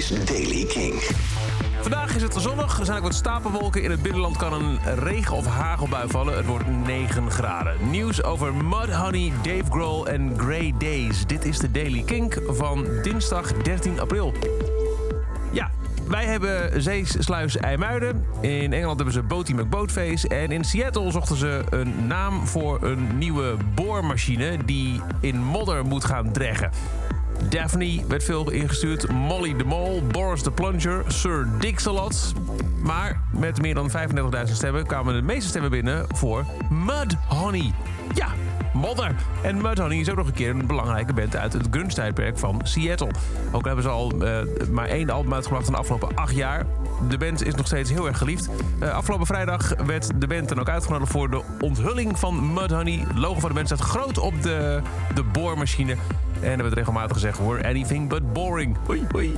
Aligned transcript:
is 0.00 0.24
Daily 0.24 0.64
King. 0.64 0.94
Vandaag 1.80 2.16
is 2.16 2.22
het 2.22 2.34
zonnig, 2.38 2.78
er 2.78 2.84
zijn 2.84 2.96
ook 2.96 3.02
wat 3.02 3.14
stapelwolken. 3.14 3.82
In 3.82 3.90
het 3.90 4.02
binnenland 4.02 4.36
kan 4.36 4.52
een 4.52 4.78
regen- 4.98 5.36
of 5.36 5.46
hagelbui 5.46 6.08
vallen. 6.08 6.36
Het 6.36 6.46
wordt 6.46 6.64
9 6.86 7.30
graden. 7.30 7.90
Nieuws 7.90 8.22
over 8.22 8.54
Mudhoney, 8.54 9.32
Dave 9.42 9.70
Grohl 9.70 10.06
en 10.06 10.34
Grey 10.38 10.74
Days. 10.78 11.26
Dit 11.26 11.44
is 11.44 11.58
de 11.58 11.70
Daily 11.70 12.02
Kink 12.02 12.40
van 12.48 12.86
dinsdag 13.02 13.52
13 13.52 14.00
april. 14.00 14.32
Ja, 15.52 15.70
wij 16.08 16.24
hebben 16.24 16.82
Zeesluis 16.82 17.56
IJmuiden. 17.56 18.24
In 18.40 18.72
Engeland 18.72 18.96
hebben 18.96 19.14
ze 19.14 19.22
Boaty 19.22 19.52
McBoatface. 19.52 20.28
En 20.28 20.52
in 20.52 20.64
Seattle 20.64 21.10
zochten 21.10 21.36
ze 21.36 21.62
een 21.70 22.06
naam 22.06 22.46
voor 22.46 22.82
een 22.82 23.18
nieuwe 23.18 23.56
boormachine... 23.74 24.56
die 24.64 25.00
in 25.20 25.44
modder 25.44 25.84
moet 25.84 26.04
gaan 26.04 26.32
dreggen. 26.32 26.70
Daphne 27.48 28.04
werd 28.08 28.24
veel 28.24 28.50
ingestuurd. 28.50 29.08
Molly 29.08 29.56
de 29.56 29.64
Mol, 29.64 30.02
Boris 30.06 30.42
de 30.42 30.50
Plunger, 30.50 31.04
Sir 31.06 31.48
Dixalot. 31.58 32.32
Maar 32.82 33.20
met 33.32 33.62
meer 33.62 33.74
dan 33.74 33.90
35.000 34.46 34.52
stemmen 34.52 34.86
kwamen 34.86 35.14
de 35.14 35.22
meeste 35.22 35.48
stemmen 35.48 35.70
binnen 35.70 36.06
voor 36.08 36.44
Mudhoney. 36.70 37.72
Ja, 38.14 38.28
modder. 38.72 39.14
En 39.42 39.56
Mudhoney 39.56 39.98
is 39.98 40.10
ook 40.10 40.16
nog 40.16 40.26
een 40.26 40.32
keer 40.32 40.50
een 40.50 40.66
belangrijke 40.66 41.12
band 41.12 41.36
uit 41.36 41.52
het 41.52 41.66
grunge-tijdperk 41.70 42.38
van 42.38 42.60
Seattle. 42.62 43.10
Ook 43.52 43.64
hebben 43.64 43.84
ze 43.84 43.90
al 43.90 44.12
uh, 44.22 44.38
maar 44.70 44.86
één 44.86 45.10
album 45.10 45.34
uitgebracht 45.34 45.66
in 45.66 45.72
de 45.72 45.78
afgelopen 45.78 46.16
acht 46.16 46.34
jaar. 46.34 46.66
De 47.08 47.18
band 47.18 47.46
is 47.46 47.54
nog 47.54 47.66
steeds 47.66 47.90
heel 47.90 48.06
erg 48.06 48.18
geliefd. 48.18 48.48
Uh, 48.82 48.90
afgelopen 48.90 49.26
vrijdag 49.26 49.74
werd 49.86 50.10
de 50.20 50.26
band 50.26 50.48
dan 50.48 50.60
ook 50.60 50.68
uitgenodigd 50.68 51.10
voor 51.12 51.30
de 51.30 51.42
onthulling 51.60 52.18
van 52.18 52.52
Mudhoney. 52.52 53.04
Het 53.08 53.18
logo 53.18 53.40
van 53.40 53.48
de 53.48 53.54
band 53.54 53.66
staat 53.66 53.80
groot 53.80 54.18
op 54.18 54.42
de, 54.42 54.80
de 55.14 55.22
boormachine. 55.22 55.96
En 56.42 56.50
er 56.50 56.62
werd 56.62 56.74
regelmatig 56.74 57.12
gezegd, 57.12 57.38
we're 57.38 57.68
anything 57.68 58.08
but 58.08 58.32
boring. 58.32 58.76
Hoi, 58.86 59.06
hoi. 59.12 59.32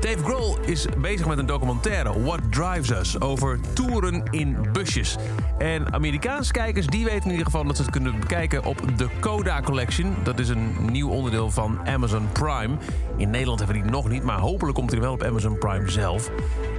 Dave 0.00 0.24
Grohl 0.24 0.58
is 0.66 0.86
bezig 1.00 1.26
met 1.26 1.38
een 1.38 1.46
documentaire, 1.46 2.22
What 2.22 2.40
Drives 2.50 2.90
Us, 2.90 3.20
over 3.20 3.58
toeren 3.72 4.22
in 4.30 4.56
busjes. 4.72 5.16
En 5.58 5.92
Amerikaanse 5.92 6.52
kijkers 6.52 6.86
die 6.86 7.04
weten 7.04 7.24
in 7.24 7.30
ieder 7.30 7.44
geval 7.44 7.64
dat 7.64 7.76
ze 7.76 7.82
het 7.82 7.90
kunnen 7.90 8.20
bekijken 8.20 8.64
op 8.64 8.82
de 8.96 9.08
Coda 9.20 9.60
Collection. 9.60 10.14
Dat 10.22 10.38
is 10.38 10.48
een 10.48 10.74
nieuw 10.90 11.08
onderdeel 11.08 11.50
van 11.50 11.78
Amazon 11.86 12.28
Prime. 12.32 12.76
In 13.16 13.30
Nederland 13.30 13.58
hebben 13.58 13.76
we 13.76 13.82
die 13.82 13.90
nog 13.90 14.08
niet, 14.08 14.22
maar 14.22 14.38
hopelijk 14.38 14.76
komt 14.76 14.90
hij 14.90 15.00
wel 15.00 15.12
op 15.12 15.22
Amazon 15.22 15.58
Prime 15.58 15.90
zelf. 15.90 16.30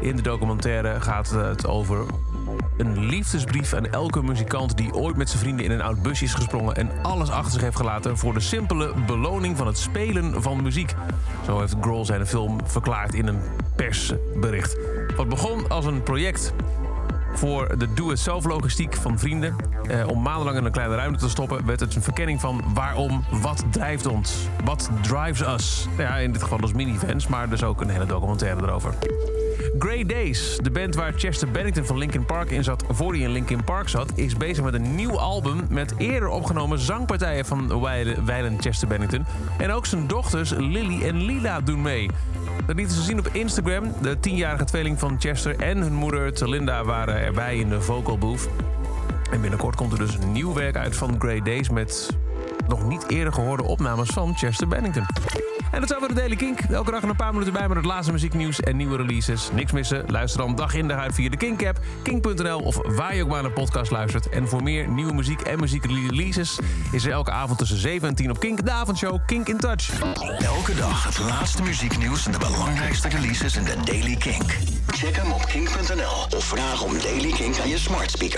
In 0.01 0.15
de 0.15 0.21
documentaire 0.21 1.01
gaat 1.01 1.29
het 1.29 1.67
over 1.67 2.05
een 2.79 3.05
liefdesbrief 3.05 3.73
aan 3.73 3.85
elke 3.85 4.23
muzikant 4.23 4.77
die 4.77 4.93
ooit 4.93 5.15
met 5.15 5.29
zijn 5.29 5.41
vrienden 5.41 5.65
in 5.65 5.71
een 5.71 5.81
oud 5.81 6.01
busje 6.01 6.23
is 6.23 6.33
gesprongen 6.33 6.75
en 6.75 6.89
alles 7.01 7.29
achter 7.29 7.51
zich 7.51 7.61
heeft 7.61 7.75
gelaten 7.75 8.17
voor 8.17 8.33
de 8.33 8.39
simpele 8.39 8.93
beloning 9.05 9.57
van 9.57 9.67
het 9.67 9.77
spelen 9.77 10.41
van 10.41 10.61
muziek. 10.61 10.95
Zo 11.45 11.59
heeft 11.59 11.75
Grohl 11.81 12.05
zijn 12.05 12.27
film 12.27 12.59
verklaard 12.63 13.13
in 13.13 13.27
een 13.27 13.39
persbericht. 13.75 14.77
Wat 15.15 15.29
begon 15.29 15.69
als 15.69 15.85
een 15.85 16.03
project 16.03 16.53
voor 17.33 17.77
de 17.77 17.93
do-it-zelf 17.93 18.45
logistiek 18.45 18.95
van 18.95 19.19
vrienden. 19.19 19.55
Eh, 19.83 20.07
om 20.07 20.21
maandenlang 20.21 20.57
in 20.57 20.65
een 20.65 20.71
kleine 20.71 20.95
ruimte 20.95 21.19
te 21.19 21.29
stoppen, 21.29 21.65
werd 21.65 21.79
het 21.79 21.95
een 21.95 22.01
verkenning 22.01 22.41
van 22.41 22.63
waarom, 22.73 23.23
wat 23.31 23.63
drijft 23.69 24.05
ons, 24.05 24.47
wat 24.63 24.89
drives 25.01 25.41
us. 25.47 25.87
Ja, 25.97 26.15
in 26.15 26.31
dit 26.31 26.43
geval 26.43 26.57
dus 26.57 26.73
minivans, 26.73 27.27
maar 27.27 27.49
dus 27.49 27.63
ook 27.63 27.81
een 27.81 27.89
hele 27.89 28.05
documentaire 28.05 28.61
erover. 28.61 28.93
Grey 29.79 30.05
Days, 30.05 30.57
de 30.61 30.71
band 30.71 30.95
waar 30.95 31.13
Chester 31.15 31.51
Bennington 31.51 31.85
van 31.85 31.97
Linkin 31.97 32.25
Park 32.25 32.51
in 32.51 32.63
zat 32.63 32.83
voor 32.89 33.11
hij 33.11 33.21
in 33.21 33.31
Linkin 33.31 33.63
Park 33.63 33.89
zat, 33.89 34.11
is 34.15 34.37
bezig 34.37 34.63
met 34.63 34.73
een 34.73 34.95
nieuw 34.95 35.19
album 35.19 35.65
met 35.69 35.93
eerder 35.97 36.29
opgenomen 36.29 36.79
zangpartijen 36.79 37.45
van 37.45 37.81
wijlen 38.25 38.61
Chester 38.61 38.87
Bennington. 38.87 39.25
En 39.57 39.71
ook 39.71 39.85
zijn 39.85 40.07
dochters 40.07 40.49
Lily 40.49 41.01
en 41.03 41.21
Lila 41.21 41.61
doen 41.61 41.81
mee. 41.81 42.09
Dat 42.65 42.75
lieten 42.75 42.95
ze 42.95 43.01
zien 43.01 43.19
op 43.19 43.29
Instagram. 43.31 43.93
De 44.01 44.19
tienjarige 44.19 44.65
tweeling 44.65 44.99
van 44.99 45.15
Chester 45.19 45.59
en 45.59 45.77
hun 45.77 45.93
moeder 45.93 46.33
Telinda 46.33 46.83
waren 46.83 47.15
erbij 47.15 47.57
in 47.57 47.69
de 47.69 47.81
vocal 47.81 48.17
booth. 48.17 48.49
En 49.31 49.41
binnenkort 49.41 49.75
komt 49.75 49.91
er 49.91 49.97
dus 49.97 50.17
nieuw 50.31 50.53
werk 50.53 50.75
uit 50.75 50.95
van 50.95 51.15
Grey 51.19 51.41
Days 51.41 51.69
met 51.69 52.17
nog 52.69 52.87
niet 52.87 53.09
eerder 53.09 53.33
gehoorde 53.33 53.63
opnames 53.63 54.09
van 54.09 54.35
Chester 54.35 54.67
Bennington. 54.67 55.05
En 55.71 55.79
dat 55.79 55.89
zijn 55.89 56.01
we 56.01 56.07
de 56.07 56.13
Daily 56.13 56.35
Kink. 56.35 56.59
Elke 56.59 56.91
dag 56.91 57.01
een 57.01 57.15
paar 57.15 57.31
minuten 57.31 57.53
bij 57.53 57.67
met 57.67 57.77
het 57.77 57.85
laatste 57.85 58.11
muzieknieuws 58.11 58.59
en 58.59 58.77
nieuwe 58.77 58.97
releases. 58.97 59.49
Niks 59.53 59.71
missen? 59.71 60.03
Luister 60.07 60.41
dan 60.41 60.55
dag 60.55 60.73
in 60.73 60.87
dag 60.87 60.97
uit 60.97 61.13
via 61.13 61.29
de 61.29 61.37
Kink-app, 61.37 61.79
kink.nl 62.03 62.59
of 62.59 62.79
waar 62.95 63.15
je 63.15 63.23
ook 63.23 63.29
maar 63.29 63.41
naar 63.41 63.51
podcast 63.51 63.91
luistert. 63.91 64.29
En 64.29 64.47
voor 64.47 64.63
meer 64.63 64.87
nieuwe 64.87 65.13
muziek 65.13 65.41
en 65.41 65.59
muziekreleases 65.59 66.59
is 66.91 67.05
er 67.05 67.11
elke 67.11 67.31
avond 67.31 67.57
tussen 67.57 67.77
7 67.77 68.07
en 68.07 68.15
10 68.15 68.29
op 68.29 68.39
Kink, 68.39 68.65
de 68.65 68.71
avondshow 68.71 69.19
Kink 69.25 69.47
in 69.47 69.57
Touch. 69.57 70.01
Elke 70.39 70.75
dag 70.75 71.03
het 71.03 71.19
laatste 71.19 71.63
muzieknieuws 71.63 72.25
en 72.25 72.31
de 72.31 72.37
belangrijkste 72.37 73.07
releases 73.07 73.55
in 73.55 73.63
de 73.63 73.75
Daily 73.85 74.15
Kink. 74.15 74.57
Check 74.87 75.15
hem 75.15 75.31
op 75.31 75.45
kink.nl 75.45 76.37
of 76.37 76.43
vraag 76.43 76.83
om 76.83 76.93
Daily 77.01 77.31
Kink 77.31 77.59
aan 77.59 77.69
je 77.69 77.77
smart 77.77 78.11
speaker. 78.11 78.37